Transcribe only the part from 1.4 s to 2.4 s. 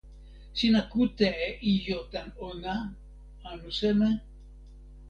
e ijo tan